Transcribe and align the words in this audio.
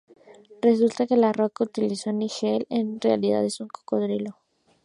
Resulta 0.63 1.05
que 1.05 1.15
la 1.15 1.31
"roca" 1.31 1.53
que 1.57 1.63
utilizó 1.65 2.11
Nigel 2.11 2.65
es 2.71 2.79
en 2.79 2.99
realidad 2.99 3.45
un 3.59 3.67
cocodrilo. 3.67 4.35